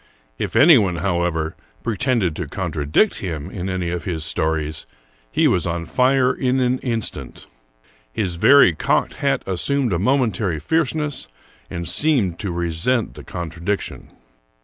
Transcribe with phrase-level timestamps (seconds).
[0.39, 4.87] If anyone, however, pretended to contradict him in any of his stories,
[5.31, 7.45] he was on fire in an instant.
[8.11, 11.27] His very cocked hat assumed a momentary fierceness,
[11.69, 14.09] and seemed to resent the contradiction.